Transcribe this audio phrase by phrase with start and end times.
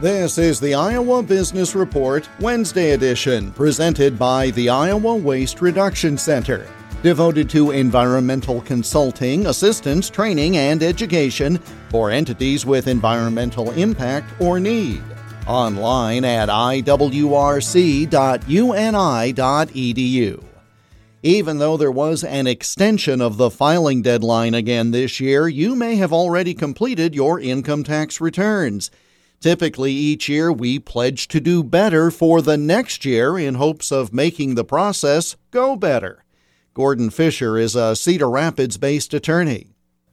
[0.00, 6.68] This is the Iowa Business Report, Wednesday edition, presented by the Iowa Waste Reduction Center,
[7.02, 11.58] devoted to environmental consulting, assistance, training, and education
[11.90, 15.02] for entities with environmental impact or need.
[15.48, 16.84] Online at iwrc.uni.edu.
[21.24, 25.96] Even though there was an extension of the filing deadline again this year, you may
[25.96, 28.92] have already completed your income tax returns.
[29.40, 34.12] Typically, each year we pledge to do better for the next year in hopes of
[34.12, 36.24] making the process go better.
[36.74, 39.68] Gordon Fisher is a Cedar Rapids based attorney.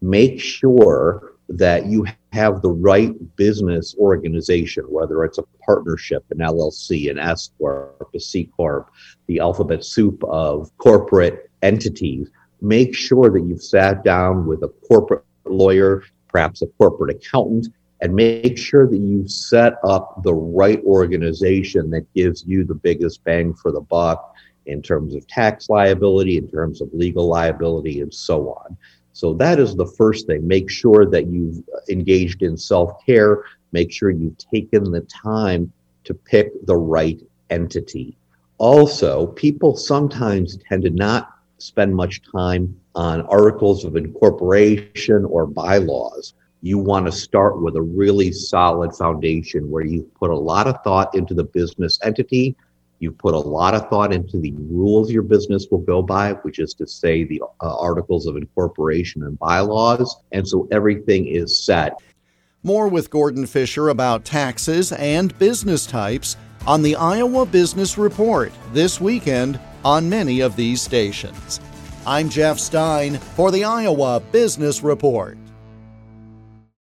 [0.00, 7.10] Make sure that you have the right business organization, whether it's a partnership, an LLC,
[7.10, 8.90] an S Corp, a C Corp,
[9.26, 12.30] the alphabet soup of corporate entities.
[12.60, 17.68] Make sure that you've sat down with a corporate lawyer, perhaps a corporate accountant,
[18.00, 23.24] and make sure that you set up the right organization that gives you the biggest
[23.24, 24.34] bang for the buck
[24.66, 28.76] in terms of tax liability, in terms of legal liability, and so on.
[29.12, 30.46] So that is the first thing.
[30.46, 33.42] Make sure that you've engaged in self care.
[33.72, 35.72] Make sure you've taken the time
[36.04, 37.20] to pick the right
[37.50, 38.16] entity.
[38.58, 46.34] Also, people sometimes tend to not spend much time on articles of incorporation or bylaws
[46.60, 50.76] you want to start with a really solid foundation where you put a lot of
[50.82, 52.56] thought into the business entity.
[52.98, 56.58] You put a lot of thought into the rules your business will go by, which
[56.58, 60.16] is to say the uh, articles of incorporation and bylaws.
[60.32, 61.94] And so everything is set.
[62.64, 66.36] More with Gordon Fisher about taxes and business types
[66.66, 71.60] on the Iowa Business Report this weekend on many of these stations.
[72.04, 75.38] I'm Jeff Stein for the Iowa Business Report.